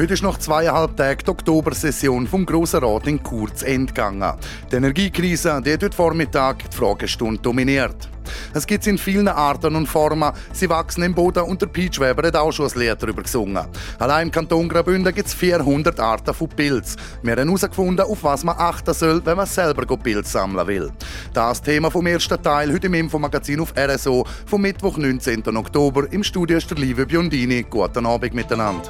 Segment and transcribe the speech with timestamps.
[0.00, 3.20] Heute ist noch zweieinhalb Tage die Oktobersession vom Grossen Rat in
[3.66, 4.32] Ende gegangen.
[4.72, 8.08] Die Energiekrise die heute Vormittag die Fragestunde dominiert.
[8.54, 10.32] Es gibt in vielen Arten und Formen.
[10.54, 13.66] Sie wachsen im Boden und der Peach Weber hat auch schon ein Lied darüber gesungen.
[13.98, 16.96] Allein im Kanton Graubünden gibt es 400 Arten von Pilz.
[17.22, 20.90] Wir haben herausgefunden, auf was man achten soll, wenn man selber Pilz sammeln will.
[21.34, 25.54] Das Thema vom ersten Teil heute im Infomagazin auf RSO vom Mittwoch, 19.
[25.58, 26.10] Oktober.
[26.10, 27.66] Im Studio ist der liebe Biondini.
[27.68, 28.88] Guten Abend miteinander.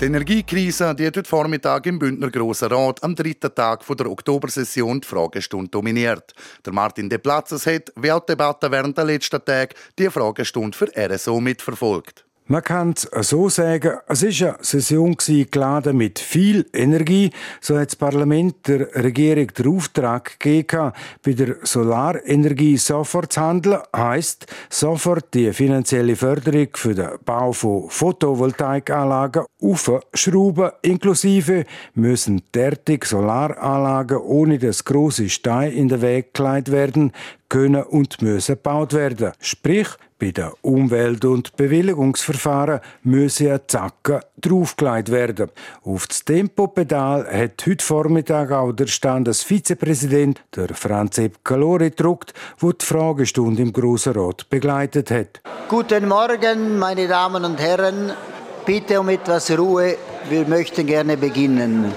[0.00, 5.02] Die Energiekrise die hat heute Vormittag im Bündner Grossen Rat am dritten Tag der Oktobersession
[5.02, 6.32] die Fragestunde dominiert.
[6.64, 10.74] Der Martin De Platzes hat, wie auch die Debatte während der letzten Tage, die Fragestunde
[10.74, 12.24] für RSO mitverfolgt.
[12.50, 17.30] Man kann so sagen, es war eine Session geladen mit viel Energie.
[17.60, 20.90] So hat das Parlament der Regierung den Auftrag gegeben,
[21.24, 23.78] bei der Solarenergie sofort zu handeln.
[23.94, 30.72] Heisst, sofort die finanzielle Förderung für den Bau von Photovoltaikanlagen aufschrauben.
[30.82, 37.12] Inklusive müssen derartige Solaranlagen ohne das große Stein in den Weg geleitet werden
[37.48, 39.30] können und müssen gebaut werden.
[39.40, 39.86] Sprich,
[40.20, 45.50] bei den Umwelt- und Bewilligungsverfahren müssen ja Zacken draufgelegt werden.
[45.82, 52.72] Auf das Tempopedal hat heute Vormittag auch der Standesvizepräsident, der Franz Epp Calori, gedruckt, der
[52.74, 55.40] die Fragestunde im Grossen Rat begleitet hat.
[55.68, 58.12] Guten Morgen, meine Damen und Herren.
[58.66, 59.96] Bitte um etwas Ruhe.
[60.28, 61.92] Wir möchten gerne beginnen.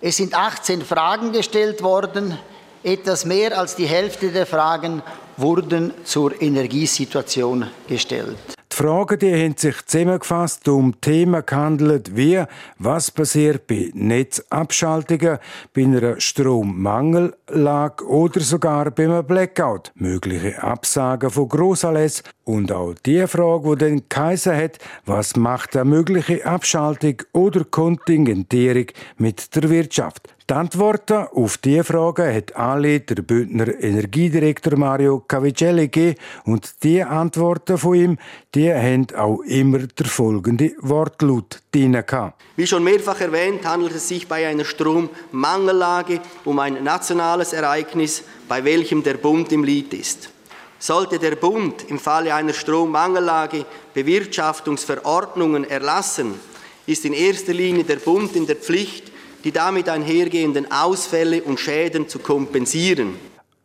[0.00, 2.36] Es sind 18 Fragen gestellt worden.
[2.82, 5.02] Etwas mehr als die Hälfte der Fragen
[5.36, 8.36] wurden zur Energiesituation gestellt.
[8.76, 12.44] Die Fragen die haben sich zusammengefasst um Themen gehandelt wie
[12.78, 15.38] was passiert bei Netzabschaltungen,
[15.72, 23.76] bei einer Strommangellage oder sogar beim Blackout, mögliche Absagen von Grossanlässen und auch die Frage,
[23.76, 30.35] die dann geheissen hat, was macht eine mögliche Abschaltung oder Kontingentierung mit der Wirtschaft.
[30.48, 37.02] Die Antworten auf diese Fragen hat alle der Bündner Energiedirektor Mario Cavicelli gegeben und die
[37.02, 38.18] Antworten von ihm,
[38.54, 42.00] die haben auch immer der folgende Wortlaut drin
[42.54, 48.62] Wie schon mehrfach erwähnt, handelt es sich bei einer Strommangellage um ein nationales Ereignis, bei
[48.62, 50.30] welchem der Bund im Lied ist.
[50.78, 56.34] Sollte der Bund im Falle einer Strommangellage Bewirtschaftungsverordnungen erlassen,
[56.86, 62.08] ist in erster Linie der Bund in der Pflicht, die damit einhergehenden Ausfälle und Schäden
[62.08, 63.14] zu kompensieren.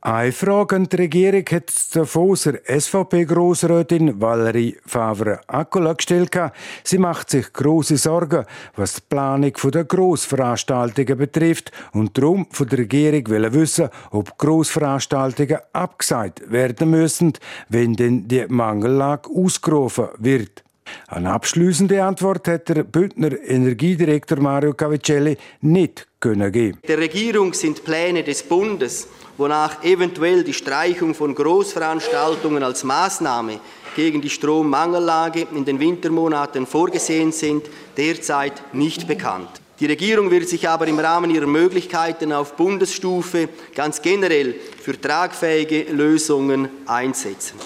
[0.03, 6.35] Eine Frage an die Regierung hat der Foser SVP-Grossrätin Valerie Favre-Accola gestellt.
[6.83, 8.45] Sie macht sich große Sorgen,
[8.75, 15.59] was die Planung der Grossveranstaltungen betrifft und darum von der Regierung will wissen, ob Grossveranstaltungen
[15.71, 17.33] abgesagt werden müssen,
[17.69, 20.63] wenn denn die Mangellage ausgerufen wird.
[21.07, 26.79] Eine abschließende Antwort hat der Bündner Energiedirektor Mario Cavicelli nicht können geben.
[26.87, 33.59] Der Regierung sind Pläne des Bundes, wonach eventuell die Streichung von Großveranstaltungen als Maßnahme
[33.95, 37.63] gegen die Strommangellage in den Wintermonaten vorgesehen sind,
[37.97, 39.49] derzeit nicht bekannt.
[39.81, 45.91] Die Regierung wird sich aber im Rahmen ihrer Möglichkeiten auf Bundesstufe ganz generell für tragfähige
[45.91, 47.57] Lösungen einsetzen.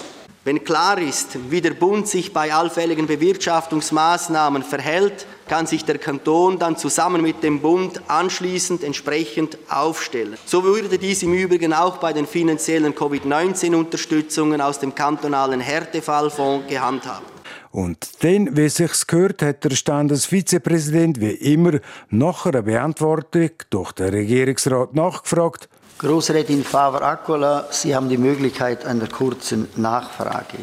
[0.46, 6.60] Wenn klar ist, wie der Bund sich bei allfälligen Bewirtschaftungsmaßnahmen verhält, kann sich der Kanton
[6.60, 10.38] dann zusammen mit dem Bund anschließend entsprechend aufstellen.
[10.44, 17.24] So würde dies im Übrigen auch bei den finanziellen Covid-19-Unterstützungen aus dem kantonalen Härtefallfonds gehandhabt.
[17.72, 24.10] Und dann, wie sich's gehört, hat der Standesvizepräsident wie immer nach einer Beantwortung durch den
[24.10, 25.68] Regierungsrat nachgefragt,
[25.98, 30.58] Großrätin Faver-Accola, Sie haben die Möglichkeit einer kurzen Nachfrage.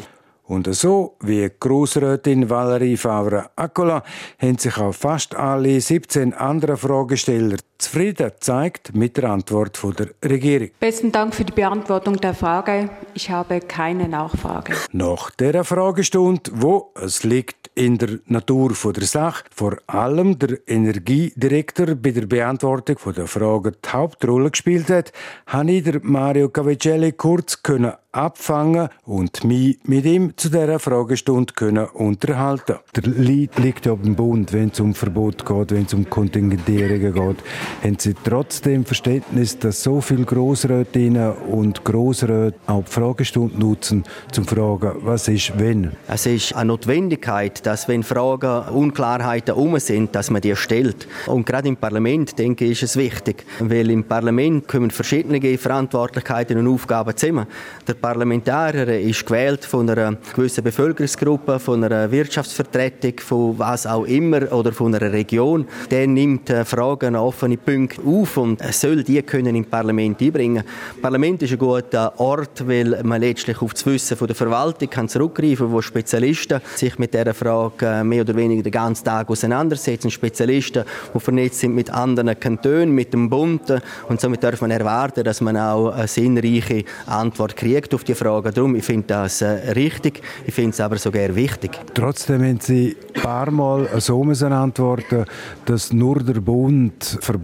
[0.46, 4.04] Und so wie Großrätin Valerie Favre-Accola
[4.38, 10.70] haben sich auch fast alle 17 anderen Fragesteller zufrieden gezeigt mit der Antwort der Regierung.
[10.80, 12.90] Besten Dank für die Beantwortung der Frage.
[13.14, 14.74] Ich habe keine Nachfrage.
[14.92, 21.94] Nach der Fragestunde, wo es liegt in der Natur der Sache, vor allem der Energiedirektor
[21.94, 25.12] bei der Beantwortung der Frage die Hauptrolle gespielt hat,
[25.46, 31.52] habe ich der Mario Cavicelli kurz können abfangen und mich mit ihm zu dieser Fragestunde
[31.52, 32.76] können unterhalten.
[32.94, 37.12] Der Lied liegt ja beim Bund, wenn es um Verbot geht, wenn es um Kontingentierungen
[37.12, 37.36] geht.
[37.82, 44.46] Haben Sie trotzdem Verständnis, dass so viele Grossrätinnen und Grossräte auch die Fragestunde nutzen, zum
[44.46, 45.92] zu fragen, was ist wenn?
[46.08, 51.06] Es ist eine Notwendigkeit, dass wenn Fragen, Unklarheiten um sind, dass man die stellt.
[51.26, 56.58] Und gerade im Parlament, denke ich, ist es wichtig, weil im Parlament kommen verschiedene Verantwortlichkeiten
[56.58, 57.46] und Aufgaben zusammen.
[57.86, 64.52] Der Parlamentarier ist gewählt von einer gewissen Bevölkerungsgruppe, von einer Wirtschaftsvertretung, von was auch immer
[64.52, 65.66] oder von einer Region.
[65.90, 67.16] Der nimmt äh, Fragen,
[67.54, 70.64] offene Punkte auf und soll die können im Parlament einbringen.
[70.64, 74.90] Das Parlament ist ein guter Ort, weil man letztlich auf das Wissen von der Verwaltung
[74.90, 79.30] kann zurückgreifen, wo Spezialisten sich mit dieser Frage äh, mehr oder weniger den ganzen Tag
[79.30, 80.10] auseinandersetzen.
[80.10, 80.84] Spezialisten,
[81.14, 83.62] die vernetzt sind mit anderen Kantonen, mit dem Bund
[84.08, 88.50] und somit darf man erwarten, dass man auch eine sinnreiche Antwort kriegt auf die Frage.
[88.50, 91.72] Darum, ich finde das äh, richtig, ich finde es aber sogar wichtig.
[91.94, 95.24] Trotzdem haben Sie ein paar Mal so antworten,
[95.66, 97.43] dass nur der Bund Verbot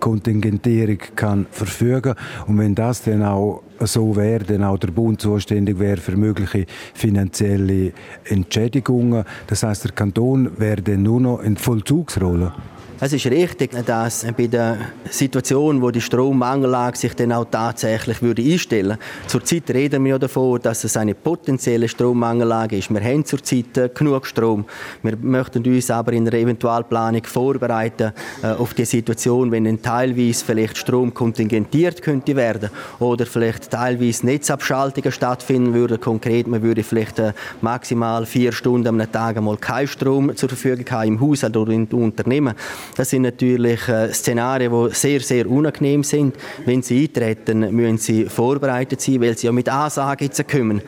[0.00, 2.14] Kontingentierung kann verfügen
[2.46, 6.66] und wenn das dann auch so wäre, dann auch der Bund zuständig wäre für mögliche
[6.94, 7.92] finanzielle
[8.24, 9.24] Entschädigungen.
[9.46, 12.52] Das heißt, der Kanton wäre dann nur noch in Vollzugsrolle.
[13.00, 14.76] Es ist richtig, dass bei der
[15.08, 18.98] Situation, wo die Strommangellage sich dann auch tatsächlich würde einstellen würde.
[19.28, 22.90] Zurzeit reden wir ja davon, dass es eine potenzielle Strommangellage ist.
[22.92, 24.64] Wir haben zurzeit genug Strom.
[25.04, 28.12] Wir möchten uns aber in der Eventualplanung vorbereiten
[28.42, 32.68] äh, auf die Situation, wenn dann teilweise vielleicht Strom kontingentiert könnte werden
[32.98, 36.00] oder vielleicht teilweise Netzabschaltungen stattfinden würden.
[36.00, 40.84] Konkret, man würde vielleicht äh, maximal vier Stunden am Tag einmal keinen Strom zur Verfügung
[40.90, 42.56] haben im Haushalt oder im Unternehmen.
[42.96, 46.36] Das sind natürlich äh, Szenarien, die sehr, sehr unangenehm sind.
[46.64, 50.82] Wenn sie eintreten, müssen sie vorbereitet sein, weil sie ja mit Ansagen jetzt kommen.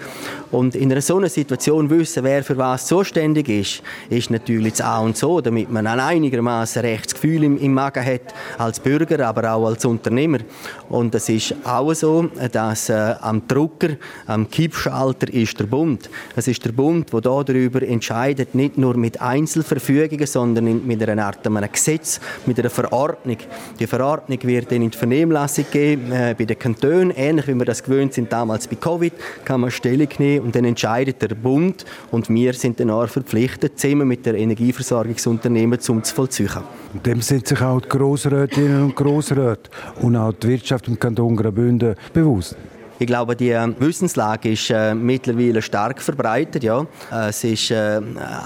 [0.51, 4.81] Und in einer so einer Situation wissen, wer für was zuständig ist, ist natürlich das
[4.81, 9.27] A und so, damit man ein einigermaßen rechtes Gefühl im, im Magen hat, als Bürger,
[9.29, 10.39] aber auch als Unternehmer.
[10.89, 13.91] Und es ist auch so, dass äh, am Drucker,
[14.27, 16.11] am Kippschalter ist der Bund.
[16.35, 21.47] Es ist der Bund, der darüber entscheidet, nicht nur mit Einzelverfügungen, sondern mit einer Art
[21.47, 21.90] einem Gesetz,
[22.47, 23.37] mit einer Verordnung.
[23.79, 27.65] Die Verordnung wird dann in die Vernehmlassung geben äh, bei den Kantonen, ähnlich wie wir
[27.65, 29.13] das gewöhnt sind damals bei Covid,
[29.45, 33.79] kann man Stellung nehmen und dann entscheidet der Bund und wir sind dann auch verpflichtet,
[33.79, 36.51] zusammen mit den Energieversorgungsunternehmen zum zu vollziehen.
[37.05, 39.71] Dem sind sich auch die Grossrätinnen und Grossräte
[40.01, 42.57] und auch die Wirtschaft im Kanton Graubünden bewusst.
[43.03, 46.63] Ich glaube, die äh, Wissenslage ist äh, mittlerweile stark verbreitet.
[46.63, 46.83] Ja.
[47.11, 47.99] Äh, es ist äh,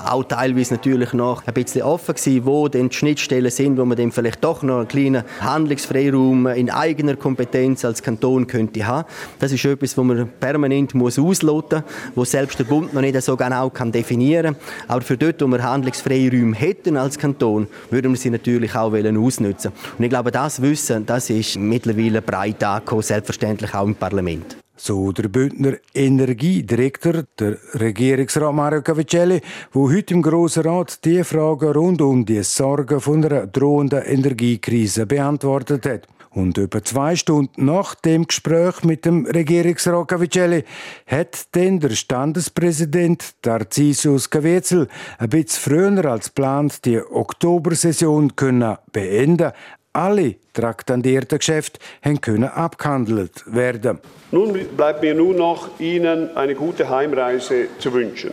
[0.07, 3.99] auch teilweise natürlich noch ein bisschen offen gewesen, wo denn die Schnittstellen sind, wo man
[3.99, 9.09] dann vielleicht doch noch einen kleinen Handlungsfreiraum in eigener Kompetenz als Kanton könnte haben.
[9.41, 11.83] Das ist etwas, wo man permanent muss ausloten,
[12.15, 14.55] wo selbst der Bund noch nicht so genau kann definieren.
[14.87, 19.73] Aber für dort, wo wir Handlungsfreiräume hätten als Kanton, würden wir sie natürlich auch ausnutzen.
[19.99, 24.44] Und ich glaube, das Wissen, das ist mittlerweile breit angekommen, selbstverständlich auch im Parlament.
[24.77, 29.41] So der Bündner Energiedirektor, der Regierungsrat Mario Cavicelli,
[29.73, 35.07] wo heute im Grossen Rat die Fragen rund um die Sorgen von der drohenden Energiekrise
[35.07, 36.09] beantwortet hat.
[36.31, 40.65] Und über zwei Stunden nach dem Gespräch mit dem Regierungsrat Cavicelli
[41.07, 44.89] hat dann der Standespräsident Tarcisius Caviezel
[45.19, 49.53] ein bisschen früher als geplant die Oktobersession können beenden
[49.95, 51.81] alle traktandierten Geschäfte
[52.21, 54.01] können abgehandelt werden.
[54.31, 58.33] Nun bleibt mir nur noch Ihnen eine gute Heimreise zu wünschen.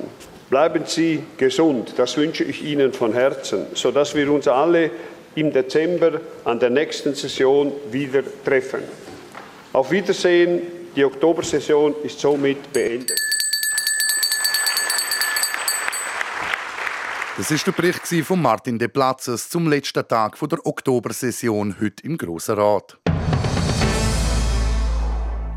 [0.49, 4.91] Bleiben Sie gesund, das wünsche ich Ihnen von Herzen, sodass wir uns alle
[5.35, 8.81] im Dezember an der nächsten Session wieder treffen.
[9.71, 10.61] Auf Wiedersehen,
[10.95, 13.30] die Oktobersession ist somit beendet.
[17.37, 22.17] Das ist der Bericht von Martin De Platzes zum letzten Tag der Oktobersession heute im
[22.17, 22.97] Grossen Rat.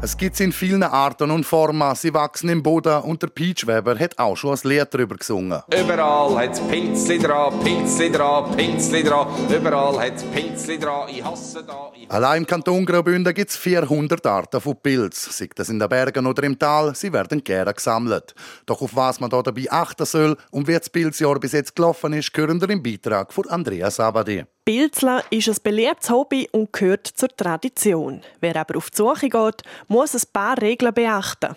[0.05, 1.95] Es gibt in vielen Arten und Formen.
[1.95, 5.63] Sie wachsen im Boden und der Peachweber hat auch schon ein Lied darüber gesungen.
[5.73, 9.29] Überall hat es Pilzli dran, Pilzli dran, Pilzli dran.
[9.49, 11.09] Überall hat es Pilzli dran.
[11.09, 11.91] Ich hasse da.
[11.97, 15.39] Ich Allein im Kanton Graubünden gibt es 400 Arten von Pilz.
[15.39, 18.35] Sei das in den Bergen oder im Tal, sie werden gerne gesammelt.
[18.67, 22.13] Doch auf was man da dabei achten soll und wie das Pilzjahr bis jetzt gelaufen
[22.13, 24.45] ist, hören wir im Beitrag von Andreas Abadi.
[24.65, 28.23] Pilzler ist ein beliebtes Hobby und gehört zur Tradition.
[28.41, 31.55] Wer aber auf die Suche geht, muss ein paar Regeln beachten.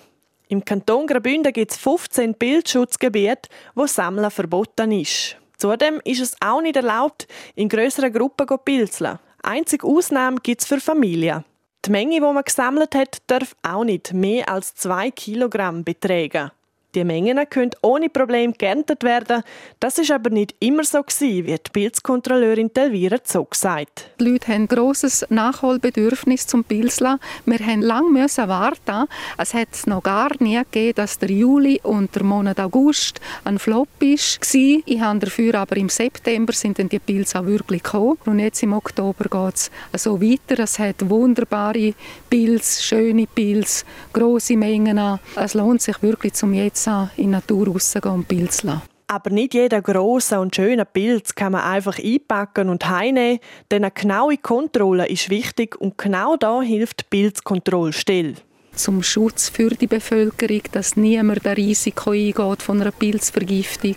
[0.49, 5.37] Im Kanton Graubünden gibt es 15 Pilzschutzgebiete, wo Sammeln verboten ist.
[5.57, 9.19] Zudem ist es auch nicht erlaubt, in grösseren Gruppen zu pilzeln.
[9.41, 11.45] Einzige Ausnahme gibt es für Familien.
[11.85, 16.51] Die Menge, die man gesammelt hat, darf auch nicht mehr als 2 Kilogramm betragen.
[16.95, 19.43] Die Mengen können ohne Problem geerntet werden.
[19.79, 24.09] Das ist aber nicht immer so gewesen, wie die Pilzkontrolleurin Telvira Zog sagt.
[24.19, 27.19] Die Leute haben ein grosses Nachholbedürfnis zum Pilzeln.
[27.45, 29.09] Wir mussten lange warten.
[29.37, 33.89] Es hat noch gar nie gegeben, dass der Juli und der Monat August ein Flop
[33.99, 34.07] war.
[34.09, 38.17] Ich habe dafür aber im September sind dann die Pilze auch wirklich gekommen.
[38.25, 40.63] Und jetzt im Oktober geht es so weiter.
[40.63, 41.93] Es hat wunderbare
[42.29, 45.19] Pilze, schöne Pilze, grosse Mengen.
[45.35, 48.81] Es lohnt sich wirklich zum jetzt in die Natur rauszugehen und pilzeln.
[49.09, 53.39] Aber nicht jeder große und schöne Pilz kann man einfach einpacken und heimnehmen,
[53.71, 58.35] denn eine genaue Kontrolle ist wichtig und genau da hilft die Pilzkontrollstelle
[58.77, 63.95] zum Schutz für die Bevölkerung, dass niemand ein Risiko eingeht von einer Pilzvergiftung.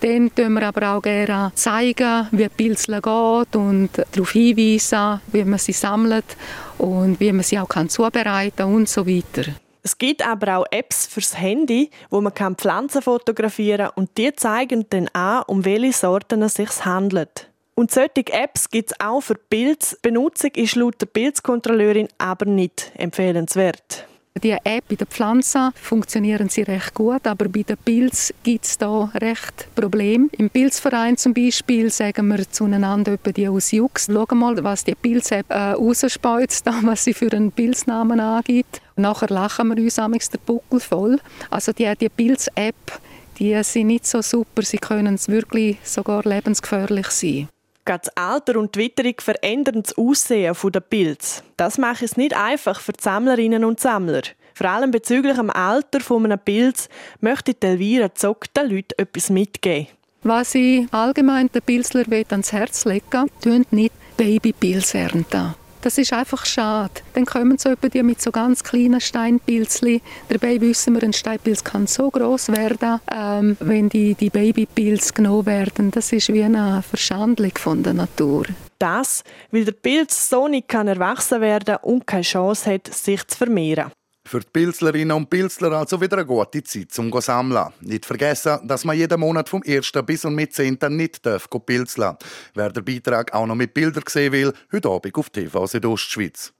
[0.00, 5.58] Dann tun wir aber auch gerne zeigen, wie Pilze geht und darauf hinweisen, wie man
[5.58, 6.36] sie sammelt
[6.78, 9.52] und wie man sie auch zubereiten kann und so weiter.
[9.86, 14.86] Es gibt aber auch Apps fürs Handy, wo man Pflanzen fotografieren kann und die zeigen
[14.88, 17.50] dann an, um welche Sorten es sich handelt.
[17.74, 19.98] Und solche Apps gibt es auch für Pilz.
[20.00, 24.06] Benutzung ist laut der Pilzkontrolleurin aber nicht empfehlenswert.
[24.42, 28.76] Die App bei den Pflanzen funktionieren sie recht gut, aber bei den Pilzen gibt es
[28.76, 30.28] da recht Probleme.
[30.32, 34.96] Im Pilzverein zum Beispiel sagen wir zueinander etwa die aus Jux, schau mal, was die
[34.96, 38.82] Pilz-App äh, rausspeuzt, was sie für einen Pilznamen angibt.
[38.96, 41.20] Nachher lachen wir uns amigs der Buckel voll.
[41.50, 43.00] Also die, die Pilz-App,
[43.38, 47.48] die sind nicht so super, sie können wirklich sogar lebensgefährlich sein.
[47.84, 51.42] Das Alter und die Witterung verändern das Aussehen der Pilze.
[51.58, 54.22] Das macht es nicht einfach für die Sammlerinnen und Sammler.
[54.54, 56.88] Vor allem bezüglich dem Alter eines Pilz
[57.20, 59.88] möchte Elvira Zock den Leuten etwas mitgeben.
[60.22, 65.54] Was ich allgemein den Pilzler ans Herz legen will, nicht Babypilze ernten.
[65.84, 66.94] Das ist einfach schade.
[67.12, 70.00] Dann kommen so die mit so ganz kleinen Steinpilzli.
[70.30, 75.44] Dabei wissen wir, ein Steinpilz kann so groß werden, ähm, wenn die, die Babypilze genommen
[75.44, 75.90] werden.
[75.90, 78.46] Das ist wie eine Verschandlung von der Natur.
[78.78, 83.36] Das, weil der Pilz so nicht kann erwachsen werden und keine Chance hat, sich zu
[83.36, 83.90] vermehren.
[84.26, 87.68] Für die Pilzlerinnen und Pilzler also wieder eine gute Zeit zum Sammeln.
[87.80, 89.92] Nicht vergessen, dass man jeden Monat vom 1.
[90.06, 90.78] bis zum 10.
[90.88, 92.16] nicht darf pilzeln
[92.54, 96.54] Wer den Beitrag auch noch mit Bildern sehen will, heute Abend auf TV Südostschweiz.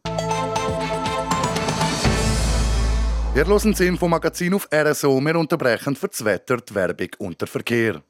[3.35, 5.21] Wir hören das Infomagazin auf RSO.
[5.21, 8.03] Wir unterbrechen für das Wetter, die Werbung und den Verkehr.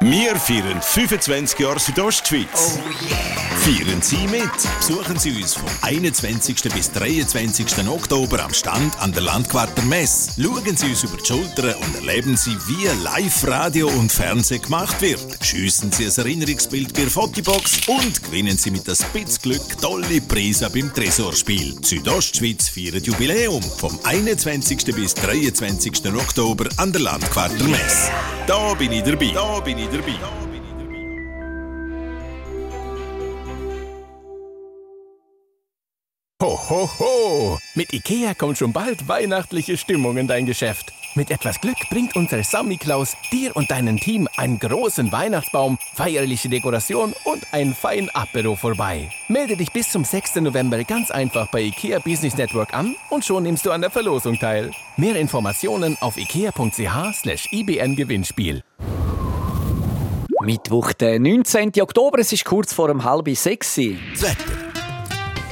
[0.00, 2.78] Wir feiern 25 Jahre Südostschweiz.
[2.78, 3.45] Oh yeah.
[3.66, 4.48] Feiern Sie mit.
[4.78, 6.72] Besuchen Sie uns vom 21.
[6.72, 7.88] bis 23.
[7.88, 10.28] Oktober am Stand an der Landquarter Mess.
[10.40, 15.44] Schauen Sie uns über die Schulter und erleben Sie, wie Live-Radio und Fernsehen gemacht wird.
[15.44, 20.94] Schiessen Sie ein Erinnerungsbild der Fotobox und gewinnen Sie mit das Spitzglück tolle Preise beim
[20.94, 21.76] Tresorspiel.
[21.82, 24.94] Südostschweiz feiert Jubiläum vom 21.
[24.94, 26.06] bis 23.
[26.14, 28.12] Oktober an der Landquarter Mess.
[28.46, 29.32] Da bin ich dabei.
[29.34, 30.45] Da bin ich dabei.
[36.68, 37.58] Ho, ho!
[37.76, 40.92] Mit IKEA kommt schon bald weihnachtliche Stimmung in dein Geschäft.
[41.14, 46.48] Mit etwas Glück bringt unser Sammy Klaus dir und deinem Team einen großen Weihnachtsbaum, feierliche
[46.48, 49.12] Dekoration und ein fein Apero vorbei.
[49.28, 50.36] Melde dich bis zum 6.
[50.36, 54.36] November ganz einfach bei IKEA Business Network an und schon nimmst du an der Verlosung
[54.36, 54.72] teil.
[54.96, 58.64] Mehr Informationen auf ikea.ch ibn Gewinnspiel.
[60.42, 61.72] Mittwoch, der 19.
[61.80, 63.76] Oktober, es ist kurz vor um halb sechs.
[63.78, 64.75] Wetter.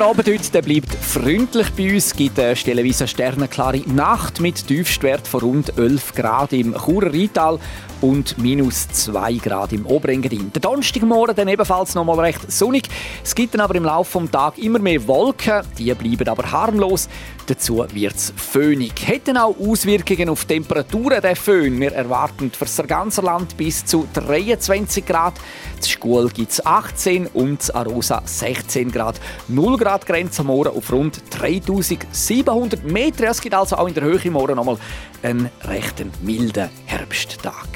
[0.00, 2.06] der Abend heute der bleibt freundlich bei uns.
[2.06, 7.58] Es gibt eine stellenweise sternenklare Nacht mit Tiefstwert von rund 11 Grad im Churer Rheintal
[8.00, 10.52] und minus 2 Grad im Oberengadin.
[10.54, 12.88] Der Donnerstagmorgen dann ebenfalls noch mal recht sonnig.
[13.22, 15.62] Es gibt dann aber im Laufe des Tages immer mehr Wolken.
[15.76, 17.08] Die bleiben aber harmlos.
[17.50, 18.92] Dazu wird es föhnig.
[19.04, 21.80] Hätten auch Auswirkungen auf die Temperaturen der Föhn.
[21.80, 25.34] Wir erwarten für das ganze Land bis zu 23 Grad.
[25.84, 29.20] Die Schule gibt es 18 und Arosa 16 Grad.
[29.48, 33.24] 0 Grad Grenze morgen auf rund 3700 Meter.
[33.24, 34.78] Es gibt also auch in der Höhe morgen nochmal
[35.20, 37.66] einen recht milden Herbsttag.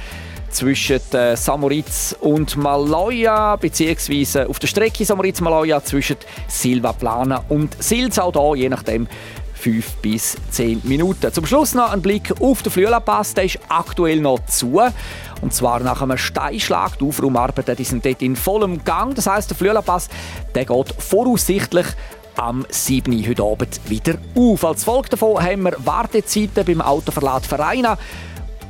[0.55, 1.01] zwischen
[1.35, 6.17] Samoritz und Maloja, beziehungsweise auf der Strecke Samoritz-Maloja zwischen
[6.49, 9.09] Silva Plana und Sils, auch hier, je nachdem,
[9.55, 11.33] 5 bis 10 Minuten.
[11.33, 14.81] Zum Schluss noch ein Blick auf den Flüelapass, der ist aktuell noch zu.
[15.41, 16.99] Und zwar nach einem Steinschlag.
[16.99, 19.15] Die Aufraumarbeiten sind dort in vollem Gang.
[19.15, 20.09] Das heisst, der Flüelapass
[20.55, 21.87] der geht voraussichtlich
[22.37, 23.27] am 7.
[23.27, 24.65] heute Abend wieder auf.
[24.65, 27.97] Als Folge davon haben wir Wartezeiten beim Autoverlad Vereina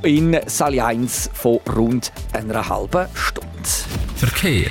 [0.05, 3.49] in Saal 1 von rund einer halben Stunde.
[4.17, 4.71] Verkehr.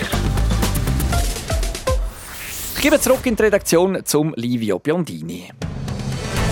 [2.76, 5.50] Ich gebe zurück in die Redaktion zum Livio Biondini.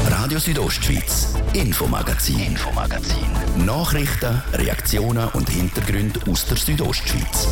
[0.09, 3.65] Radio Südostschweiz, Infomagazin, Infomagazin.
[3.65, 7.49] Nachrichten, Reaktionen und Hintergründe aus der Südostschweiz.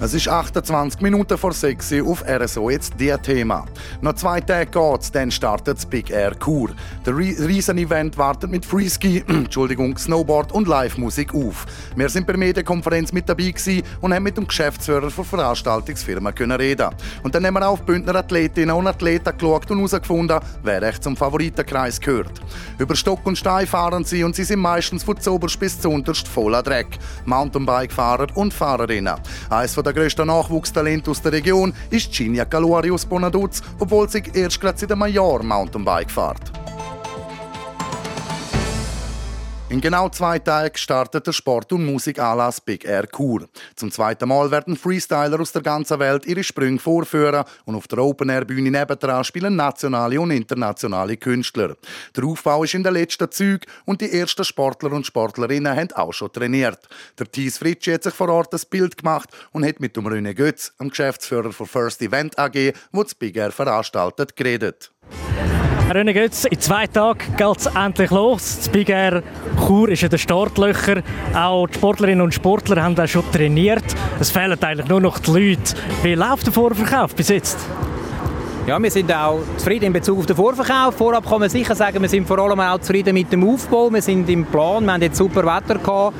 [0.00, 3.64] Es ist 28 Minuten vor 6 Uhr auf RSO jetzt der Thema.
[4.00, 6.70] Noch zwei Tage geht's, dann startet das Big Air Kur.
[7.04, 11.66] Der Riesen-Event wartet mit Freeski, Entschuldigung, Snowboard und Live-Musik auf.
[11.96, 13.52] Wir sind bei der Medienkonferenz mit dabei
[14.00, 16.90] und haben mit dem Geschäftsführer der Veranstaltungsfirma können reden.
[17.24, 21.16] Und dann haben wir auf Bündner Athletinnen und Athleten geschaut und herausgefunden, wer echt zum
[21.16, 22.40] Favoritenkreis gehört.
[22.78, 26.28] Über Stock und Stein fahren sie und sie sind meistens von zoberst bis zu unterst
[26.28, 27.00] voller Dreck.
[27.24, 29.16] Mountainbike-Fahrer und Fahrerinnen.
[29.50, 34.60] Eines der grössten Nachwuchstalente aus der Region ist Ginia Caluari aus Bonaduz, obwohl sie erst
[34.60, 36.67] gerade seit einem Jahr Mountainbike fährt.
[39.70, 43.46] In genau zwei Tagen startet der Sport- und Musikanlass Big Air Kur.
[43.76, 47.98] Zum zweiten Mal werden Freestyler aus der ganzen Welt ihre Sprünge vorführen und auf der
[47.98, 51.76] Open Air Bühne nebendran spielen nationale und internationale Künstler.
[52.16, 56.14] Der Aufbau ist in den letzten Zügen und die ersten Sportler und Sportlerinnen haben auch
[56.14, 56.88] schon trainiert.
[57.18, 60.32] Der Thies Fritschi hat sich vor Ort ein Bild gemacht und hat mit dem René
[60.32, 64.90] Götz, dem Geschäftsführer von First Event AG, wo das Big Air veranstaltet, geredet.
[65.90, 68.58] René Götz, in zwei Tagen geht es endlich los.
[68.58, 69.22] Das Big Air
[69.66, 71.02] Chur ist in den Startlöchern.
[71.34, 73.84] Auch die Sportlerinnen und Sportler haben auch schon trainiert.
[74.20, 75.74] Es fehlen eigentlich nur noch die Leute.
[76.02, 77.58] Wie läuft der Vorverkauf bis jetzt?
[78.66, 80.94] Ja, wir sind auch zufrieden in Bezug auf den Vorverkauf.
[80.94, 83.90] Vorab kann man sicher sagen, wir sind vor allem auch zufrieden mit dem Aufbau.
[83.90, 86.14] Wir sind im Plan, wir haben jetzt super Wetter gehabt.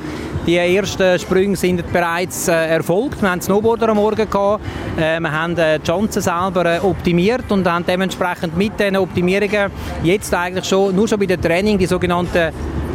[0.49, 3.21] Die ersten Sprünge sind bereits äh, erfolgt.
[3.21, 4.63] Wir haben Snowboarder am Morgen gehabt.
[4.97, 9.71] Äh, wir haben äh, die Johnson selber äh, optimiert und haben dementsprechend mit diesen Optimierungen
[10.01, 12.51] jetzt eigentlich schon, nur schon bei der Training, die sogenannten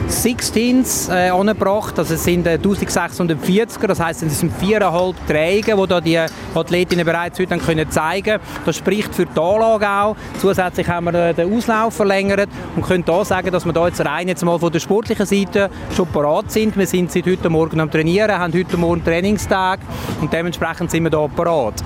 [0.09, 1.99] Sixteens äh, angebracht.
[1.99, 6.19] Also es sind äh, 1640er, das heisst, es sind viereinhalb Träge, die da die
[6.55, 10.17] Athletinnen bereits heute können zeigen Das spricht für die Anlage auch.
[10.41, 14.05] Zusätzlich haben wir äh, den Auslauf verlängert und können da sagen, dass wir da jetzt
[14.05, 16.77] rein jetzt mal von der sportlichen Seite schon parat sind.
[16.77, 19.81] Wir sind seit heute Morgen am Trainieren, haben heute Morgen Trainingstag
[20.21, 21.83] und dementsprechend sind wir da parat.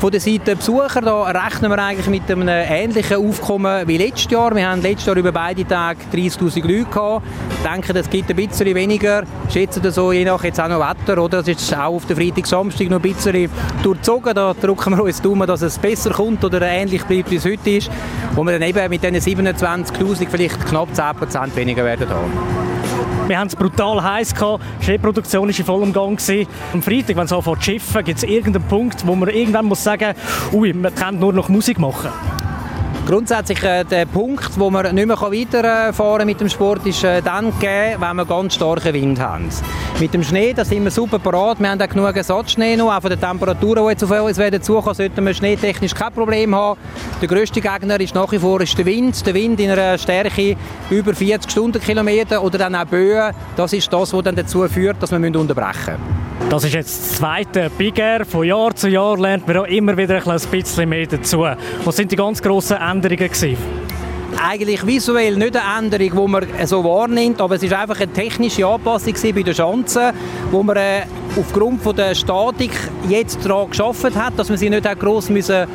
[0.00, 4.56] Von der Seite Besucher da rechnen wir eigentlich mit einem ähnlichen Aufkommen wie letztes Jahr.
[4.56, 7.26] Wir haben letztes Jahr über beide Tage 30'000 Leute gehabt.
[7.50, 9.24] Ich denke, es gibt ein bisschen weniger.
[9.52, 11.42] Schätzen das so, je nach jetzt auch noch Wetter, oder?
[11.42, 13.50] Das ist auch auf der Freitag, Samstag noch ein bisschen
[13.82, 14.34] durchzogen.
[14.34, 17.68] Da drücken wir uns Daumen, dass es besser kommt oder ähnlich bleibt, wie es heute
[17.68, 17.90] ist.
[18.34, 22.79] Wo wir dann eben mit diesen 27'000 vielleicht knapp 10% weniger werden haben.
[23.30, 24.64] Wir haben es brutal heiß gehabt.
[24.80, 26.18] Die Schneeproduktion war in vollem Gang.
[26.18, 26.48] Gewesen.
[26.72, 29.84] Am Freitag, wenn es anfängt zu schiffen, gibt es irgendeinen Punkt, wo man irgendwann muss
[29.84, 30.16] sagen
[30.50, 32.10] muss, ui, man kann nur noch Musik machen.
[33.10, 37.46] Grundsätzlich äh, der Punkt, wo man nicht mehr weiterfahren mit dem Sport, ist äh, dann
[37.46, 39.48] gegeben, wenn wir ganz starken Wind haben.
[39.98, 41.58] Mit dem Schnee, da sind wir super parat.
[41.58, 42.94] Wir haben auch genug Ersatzschnee noch.
[42.94, 46.54] Auch von den Temperaturen, die jetzt auf uns werden zukommen, sollten wir schneetechnisch kein Problem
[46.54, 46.78] haben.
[47.20, 49.26] Der grösste Gegner ist nach wie vor ist der Wind.
[49.26, 50.56] Der Wind in einer Stärke
[50.88, 53.34] über 40 Stundenkilometer oder dann auch Böen.
[53.56, 56.29] Das ist das, was dann dazu führt, dass wir unterbrechen müssen.
[56.48, 58.24] Das ist jetzt das zweite Big Air.
[58.24, 61.46] Von Jahr zu Jahr lernt man auch immer wieder ein bisschen mehr dazu.
[61.84, 63.56] Was sind die ganz grossen Änderungen gewesen?
[64.42, 68.66] eigentlich visuell nicht eine Änderung, die man so wahrnimmt, aber es ist einfach eine technische
[68.66, 70.12] Anpassung bei den Schanzen,
[70.50, 71.02] wo man äh,
[71.36, 72.72] aufgrund der Statik
[73.08, 75.66] jetzt daran geschaffen hat, dass man sie nicht gross müssen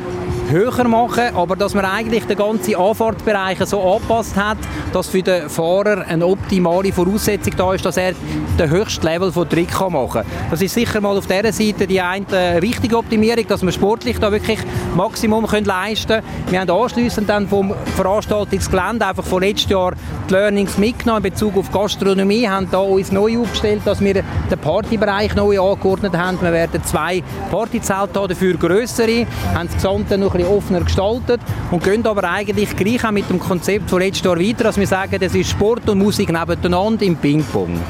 [0.48, 4.58] höher machen, aber dass man eigentlich den ganzen Anfahrtbereich so angepasst hat,
[4.92, 8.12] dass für den Fahrer eine optimale Voraussetzung da ist, dass er
[8.58, 10.50] den höchsten Level von Trick kann machen kann.
[10.50, 14.30] Das ist sicher mal auf dieser Seite die eine richtige Optimierung, dass wir sportlich da
[14.30, 14.58] wirklich
[14.94, 16.26] Maximum können leisten können.
[16.50, 19.92] Wir haben anschliessend dann vom Veranstaltungsgelände einfach von letztes Jahr
[20.28, 24.58] die Learnings mitgenommen in Bezug auf Gastronomie, haben da uns neu aufgestellt, dass wir den
[24.60, 26.40] Partybereich neu angeordnet haben.
[26.40, 32.06] Wir werden zwei Partyzelte dafür grössere, haben das Gesamte noch bisschen offener gestaltet und gehen
[32.06, 35.34] aber eigentlich gleich auch mit dem Konzept von letztes Jahr weiter, dass wir sagen, das
[35.34, 37.80] ist Sport und Musik nebeneinander im Ping-Pong.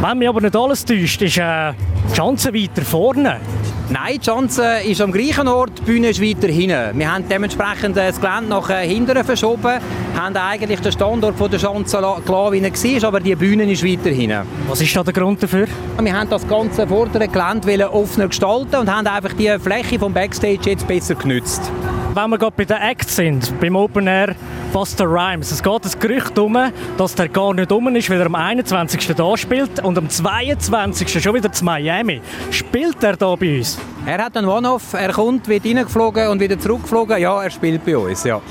[0.00, 1.72] Wenn mich aber nicht alles täuscht, ist äh,
[2.14, 3.40] Chance weiter vorne.
[3.88, 6.98] Nein, die Chance ist am gleichen Ort, die Bühne ist weiter hinten.
[6.98, 9.80] Wir haben dementsprechend das Gelände nach äh, hinten verschoben,
[10.16, 13.84] haben eigentlich den Standort von der Chance klar, wie er war, aber die Bühne ist
[13.84, 14.40] weiter hinten.
[14.66, 15.68] Was ist da der Grund dafür?
[16.00, 20.70] Wir haben das ganze vordere Gelände offener gestalten und haben einfach die Fläche vom Backstage
[20.70, 21.70] jetzt besser genützt
[22.16, 24.34] wenn wir gerade bei den Acts sind, beim Open Air
[24.76, 25.50] Buster Rhymes.
[25.52, 26.58] Es geht ein Gerücht um,
[26.98, 29.06] dass der gar nicht um ist, weil er am 21.
[29.16, 31.22] da spielt und am 22.
[31.22, 32.20] schon wieder zu Miami.
[32.50, 33.78] Spielt er da bei uns?
[34.04, 37.16] Er hat einen One-Off, er kommt, wird reingeflogen und wieder zurückgeflogen.
[37.16, 38.42] Ja, er spielt bei uns, ja.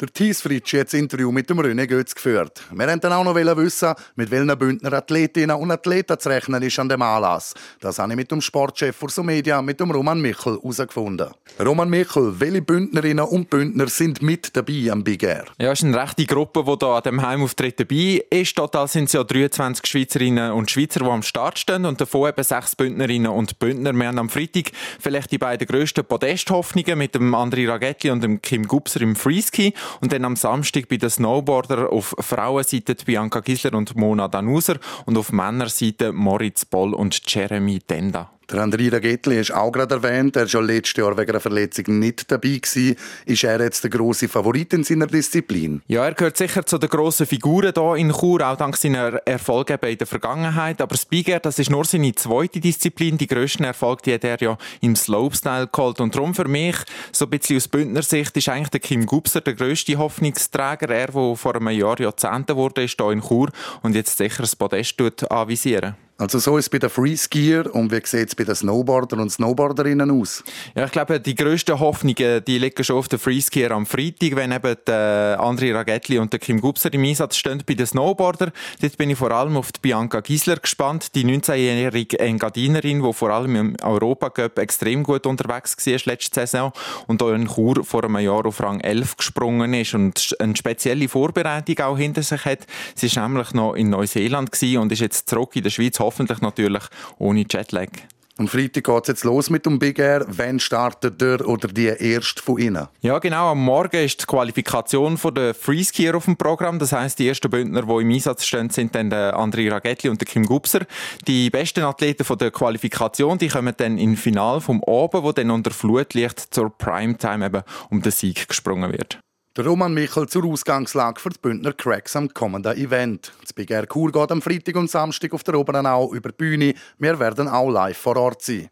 [0.00, 2.62] Der Thies Fritsch hat das Interview mit dem René Götz geführt.
[2.70, 6.78] Wir wollten dann auch noch wissen, mit welchen Bündner Athletinnen und Athleten zu rechnen ist
[6.78, 7.52] an dem Anlass.
[7.80, 11.28] Das habe ich mit dem Sportchef für so Media, mit dem Roman Michel, herausgefunden.
[11.62, 15.44] Roman Michel, welche Bündnerinnen und Bündner sind mit dabei am Big Air?
[15.58, 18.56] Ja, es ist eine rechte Gruppe, die hier an dem Heimauftritt dabei ist.
[18.56, 22.42] Total sind es ja 23 Schweizerinnen und Schweizer, die am Start stehen und davon eben
[22.42, 23.92] sechs Bündnerinnen und Bündner.
[23.92, 28.40] Wir haben am Freitag vielleicht die beiden grössten Podesthoffnungen mit dem André Ragetti und dem
[28.40, 33.74] Kim Gubser im Freeski und dann am Samstag bei den Snowboarder auf Frauenseite Bianca Gisler
[33.74, 38.30] und Mona Danuser und auf Männerseite Moritz Boll und Jeremy Denda.
[38.50, 40.34] Der Andrea Gettli ist auch gerade erwähnt.
[40.34, 42.58] Er war schon letztes Jahr wegen einer Verletzung nicht dabei.
[42.58, 42.96] Gewesen.
[43.24, 45.82] Ist er jetzt der grosse Favorit in seiner Disziplin?
[45.86, 49.78] Ja, er gehört sicher zu den grossen Figuren hier in Chur, auch dank seiner Erfolge
[49.82, 50.80] in der Vergangenheit.
[50.80, 53.18] Aber Spiger, das ist nur seine zweite Disziplin.
[53.18, 56.00] Die grössten Erfolge die hat er ja im Slopestyle geholt.
[56.00, 56.76] Und darum für mich,
[57.12, 60.88] so ein bisschen aus Bündner Sicht, ist eigentlich der Kim Gubser der grösste Hoffnungsträger.
[60.88, 63.50] Er, der vor einem Jahr Jahrzehnte wurde, ist hier in Chur
[63.82, 65.94] und jetzt sicher das Podest anvisieren.
[66.20, 69.30] Also so ist es bei den Freeskier und wie sieht es bei den Snowboardern und
[69.30, 70.44] Snowboarderinnen aus?
[70.74, 74.52] Ja, ich glaube, die grössten Hoffnungen, die liegen schon auf den Freeskier am Freitag, wenn
[74.52, 78.52] eben der André Ragettli und der Kim Gubser im Einsatz stehen bei den Snowboarder.
[78.82, 83.30] Dort bin ich vor allem auf die Bianca Gisler gespannt, die 19-jährige Engadinerin, die vor
[83.30, 86.74] allem im Europacup extrem gut unterwegs war letzte Saison
[87.06, 91.08] und auch in Chur vor einem Jahr auf Rang 11 gesprungen ist und eine spezielle
[91.08, 92.66] Vorbereitung auch hinter sich hat.
[92.94, 96.82] Sie war nämlich noch in Neuseeland und ist jetzt zurück in der Schweiz hoffentlich natürlich
[97.18, 97.88] ohne Jetlag.
[98.36, 100.24] Am Freitag geht es jetzt los mit dem Big Air.
[100.26, 102.88] Wann startet der oder die erste von Ihnen?
[103.02, 103.50] Ja, genau.
[103.50, 106.78] Am Morgen ist die Qualifikation der Freeskier auf dem Programm.
[106.78, 110.22] Das heißt, die ersten Bündner, die im Einsatz stehen, sind dann der André Ragettli und
[110.22, 110.86] der Kim Gubser.
[111.26, 115.50] Die besten Athleten von der Qualifikation, die kommen dann im Final vom Oben, wo dann
[115.50, 119.20] unter Flutlicht zur Primetime eben um den Sieg gesprungen wird.
[119.56, 123.32] Der Roman Michel zur Ausgangslage für die Bündner Cracks am kommenden Event.
[123.40, 126.74] Das Big Air Kur geht am Freitag und Samstag auf der Oberenau über die Bühne.
[126.98, 128.70] Wir werden auch live vor Ort sein.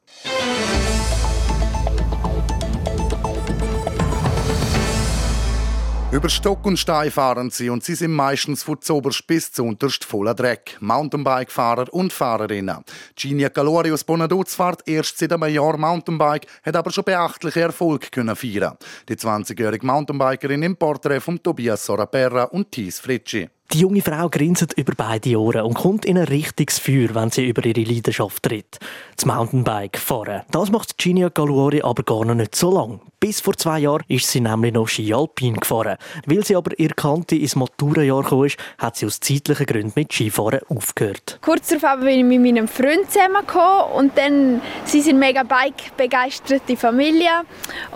[6.18, 10.04] Über Stock und Stein fahren sie und sie sind meistens von zoberst bis zu unterst
[10.04, 10.76] voller Dreck.
[10.80, 12.82] Mountainbike-Fahrer und Fahrerinnen.
[13.14, 18.34] Ginia Calorius Bonaduz fährt erst seit einem Jahr Mountainbike, hat aber schon beachtliche Erfolg können
[18.34, 18.76] feiern.
[19.08, 23.48] Die 20-jährige Mountainbikerin im Porträt von Tobias Soraperra und Thies Fritschi.
[23.72, 27.46] Die junge Frau grinset über beide Ohren und kommt in ein richtiges Feuer, wenn sie
[27.46, 28.78] über ihre Leidenschaft tritt.
[29.14, 30.42] Das Mountainbike fahren.
[30.50, 33.02] Das macht Ginia Galuori aber gar noch nicht so lang.
[33.20, 35.96] Bis vor zwei Jahren ist sie nämlich noch Ski Alpin gefahren.
[36.26, 40.12] Weil sie aber ihr Kante ins Maturenjahr gekommen ist, hat sie aus zeitlichen Gründen mit
[40.12, 41.40] Skifahren aufgehört.
[41.42, 47.42] Kurz darauf bin ich mit meinem Freund zusammengekommen und dann, sie sind mega Bike-begeisterte Familie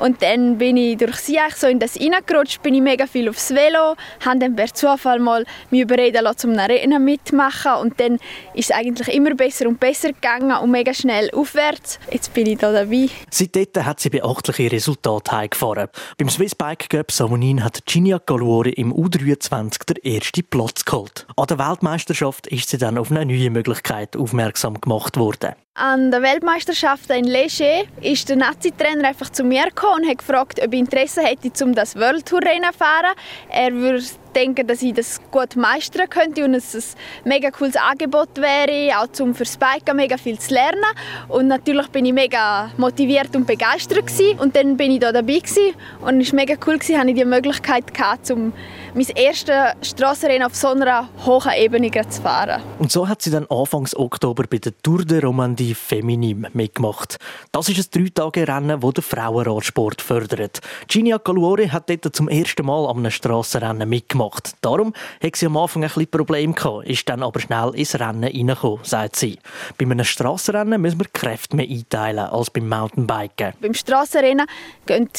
[0.00, 3.50] und dann bin ich durch sie so in das reingerutscht, bin ich mega viel aufs
[3.54, 3.94] Velo,
[4.26, 8.14] haben dann per Zufall mal mich überreden lassen, um eine Rennen mitmachen und dann
[8.54, 12.00] ist es eigentlich immer besser und besser gegangen und mega schnell aufwärts.
[12.10, 13.08] Jetzt bin ich da dabei.
[13.30, 15.88] Seitdem hat sie beachtliche Resultate heimgefahren.
[16.18, 21.26] Beim Swiss Bike Cup Samonin hat Ginia Galuori im U23 den ersten Platz geholt.
[21.36, 25.54] An der Weltmeisterschaft ist sie dann auf eine neue Möglichkeit aufmerksam gemacht worden.
[25.74, 30.60] An der Weltmeisterschaft in Leger ist der Nazi-Trainer einfach zu mir gekommen und hat gefragt,
[30.62, 33.14] ob ich Interesse hätte, um das World Tour zu fahren.
[33.48, 34.02] Er würde
[34.34, 36.82] denke, dass ich das gut meistern könnte und es ein
[37.28, 40.84] mega cooles Angebot wäre, auch zum fürs Biken mega viel zu lernen.
[41.28, 44.38] Und natürlich bin ich mega motiviert und begeistert gewesen.
[44.38, 45.74] und dann bin ich da dabei gewesen.
[46.00, 47.84] und es war mega cool habe ich die Möglichkeit
[48.30, 48.52] um
[48.94, 52.62] mein erstes Strassenrennen auf so einer hohen Ebene zu fahren.
[52.78, 57.16] Und so hat sie dann Anfangs Oktober bei der Tour de Romandie Feminim mitgemacht.
[57.52, 60.60] Das ist ein Drei-Tage-Rennen, das den Frauenradsport fördert.
[60.88, 64.52] Ginia Caluore hat dort zum ersten Mal an einem Strassenrennen mitgemacht.
[64.60, 68.24] Darum hat sie am Anfang ein bisschen Probleme gehabt, ist dann aber schnell ins Rennen
[68.24, 69.38] reingekommen, sagt sie.
[69.78, 73.54] Bei einem Strassenrennen müssen wir Kräfte mehr einteilen als beim Mountainbiken.
[73.60, 74.46] Beim Strassenrennen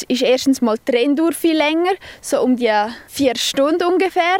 [0.08, 2.70] ist erstens mal die Renndauer viel länger, so um die
[3.08, 4.38] vier Stunden ungefähr.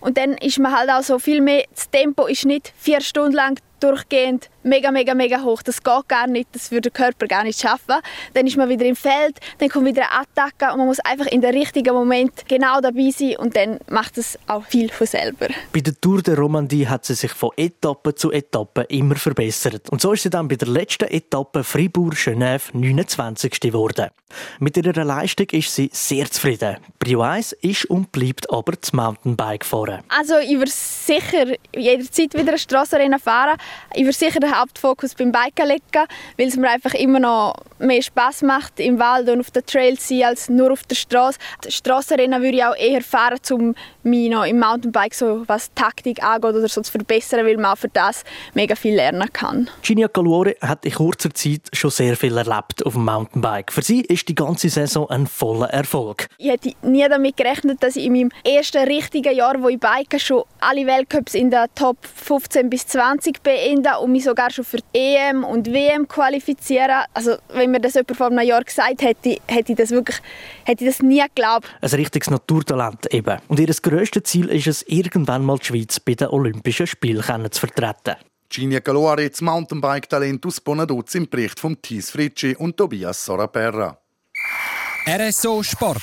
[0.00, 3.32] Und dann ist man halt auch so viel mehr, das Tempo ist nicht vier Stunden
[3.32, 5.62] lang durchgehend mega, mega, mega hoch.
[5.62, 7.96] Das geht gar nicht, das würde der Körper gar nicht schaffen.
[8.34, 11.26] Dann ist man wieder im Feld, dann kommt wieder eine Attacke und man muss einfach
[11.26, 15.48] in der richtigen Moment genau dabei sein und dann macht es auch viel von selber.
[15.72, 19.90] Bei der Tour de Romandie hat sie sich von Etappe zu Etappe immer verbessert.
[19.90, 23.60] Und so ist sie dann bei der letzten Etappe Fribourg-Genève 29.
[23.60, 24.10] geworden.
[24.58, 26.76] Mit ihrer Leistung ist sie sehr zufrieden.
[26.98, 30.02] Prio 1 ist und bleibt aber das Mountainbike fahren.
[30.08, 33.58] Also ich würde sicher jederzeit wieder ein Strassenrennen fahren.
[33.94, 38.02] Ich würde sicher den Hauptfokus beim Biken legen, weil es mir einfach immer noch mehr
[38.02, 41.38] Spaß macht, im Wald und auf den Trails zu sein, als nur auf der Straße.
[41.68, 46.44] Strassenrennen würde ich auch eher fahren, um mich noch im Mountainbike so was Taktik angeht
[46.44, 49.68] oder so zu verbessern, weil man auch für das mega viel lernen kann.
[49.82, 53.72] Ginia Caluore hat in kurzer Zeit schon sehr viel erlebt auf dem Mountainbike.
[53.72, 56.26] Für sie ist die ganze Saison ein voller Erfolg.
[56.38, 60.20] Ich hätte nie damit gerechnet, dass ich in meinem ersten richtigen Jahr, wo ich bike,
[60.20, 64.78] schon alle Weltcups in der Top 15 bis 20 beende und mich sogar schon für
[64.94, 67.04] EM und WM qualifizieren.
[67.12, 70.16] Also wenn mir das jemand vor einem Jahr gesagt hätte, hätte ich das wirklich
[70.64, 71.66] hätte ich das nie geglaubt.
[71.80, 73.38] Ein richtiges Naturtalent eben.
[73.48, 77.60] Und ihr grösstes Ziel ist es, irgendwann mal die Schweiz bei den Olympischen Spielen zu
[77.60, 78.16] vertreten.
[78.48, 83.96] Ginia Galoare, das Mountainbike-Talent aus Bonaduz im Bericht von Thies Fritschi und Tobias Soraperra.
[85.06, 86.02] RSO Sport.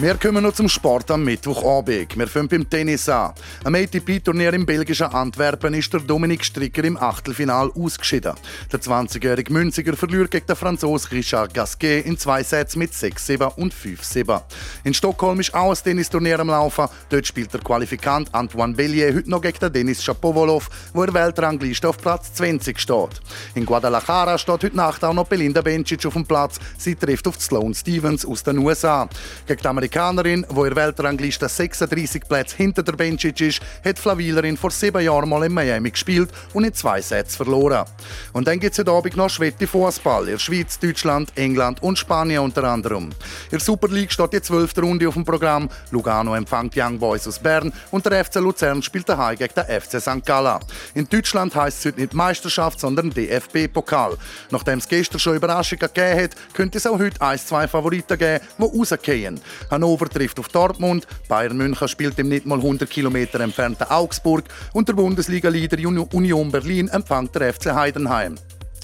[0.00, 2.16] wir kommen noch zum Sport am Mittwochabend.
[2.16, 3.34] Wir fangen beim Tennis an.
[3.64, 8.32] Am ATP-Turnier im belgischen Antwerpen ist der Dominik Stricker im Achtelfinal ausgeschieden.
[8.72, 13.74] Der 20-jährige Münziger verliert gegen den Franzosen Richard Gasquet in zwei Sätzen mit 6-7 und
[13.74, 14.40] 5-7.
[14.84, 16.88] In Stockholm ist auch ein Tennisturnier am Laufen.
[17.10, 21.88] Dort spielt der Qualifikant Antoine Bellier heute noch gegen den Denis Shapovalov, wo er Weltrangliste
[21.88, 23.20] auf Platz 20 steht.
[23.54, 26.58] In Guadalajara steht heute Nacht auch noch Belinda Bencic auf dem Platz.
[26.78, 29.06] Sie trifft auf Sloane Stevens aus den USA.
[29.46, 29.60] Gegen
[29.90, 35.28] Amerikanerin, die in Weltrangliste 36 Plätze hinter der Bencic ist, hat Flavilerin vor sieben Jahren
[35.28, 37.84] mal in Miami gespielt und in zwei Sätzen verloren.
[38.32, 41.98] Und dann gibt es heute Abend noch Schwette Fußball in der Schweiz, Deutschland, England und
[41.98, 43.06] Spanien unter anderem.
[43.06, 43.10] In
[43.50, 45.68] der Super League steht die zwölfte Runde auf dem Programm.
[45.90, 50.00] Lugano empfängt Young Boys aus Bern und der FC Luzern spielt daheim gegen den FC
[50.00, 50.24] St.
[50.24, 50.60] Gallen.
[50.94, 54.16] In Deutschland heisst es heute nicht Meisterschaft, sondern DFB-Pokal.
[54.50, 58.44] Nachdem es gestern schon Überraschungen gegeben hat, könnte es auch heute ein, zwei Favoriten geben,
[58.56, 59.40] die rausgehen.
[59.80, 64.86] Hannover trifft auf Dortmund, Bayern München spielt im nicht mal 100 Kilometer entfernten Augsburg und
[64.88, 65.78] der Bundesliga-Leader
[66.12, 68.34] Union Berlin empfängt der FC Heidenheim.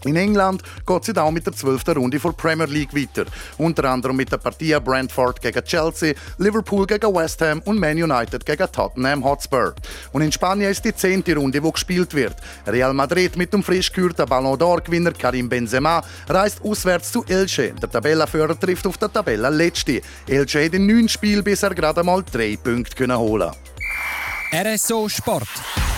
[0.06, 1.88] In England geht es auch mit der 12.
[1.96, 3.28] Runde vor Premier League weiter.
[3.58, 8.44] Unter anderem mit der Partie Brentford gegen Chelsea, Liverpool gegen West Ham und Man United
[8.44, 9.74] gegen Tottenham Hotspur.
[10.12, 11.24] Und in Spanien ist die 10.
[11.36, 12.36] Runde, wo gespielt wird.
[12.66, 17.72] Real Madrid mit dem frisch gekürten Ballon d'Or-Gewinner Karim Benzema reist auswärts zu Elche.
[17.80, 20.02] Der Tabellenführer trifft auf den Tabellenletzte.
[20.26, 23.50] Elche hat in neun Spielen bisher gerade mal drei Punkte holen
[24.52, 25.48] RSO Sport.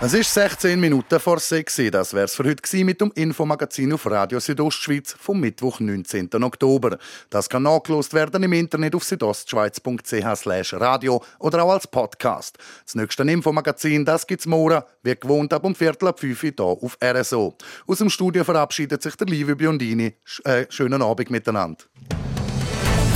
[0.00, 1.90] es ist 16 Minuten vor 6 Uhr.
[1.90, 6.30] Das wär's für heute mit dem Infomagazin auf Radio Südostschweiz vom Mittwoch, 19.
[6.40, 6.98] Oktober.
[7.30, 12.58] Das kann nachgelost werden im Internet auf südostschweiz.ch radio oder auch als Podcast.
[12.84, 16.64] Das nächste Infomagazin, das gibt's morgen, wie gewohnt ab um Viertel ab 5 Uhr hier
[16.64, 17.56] auf RSO.
[17.88, 20.14] Aus dem Studio verabschiedet sich der liebe Biondini.
[20.44, 21.84] Äh, schönen Abend miteinander.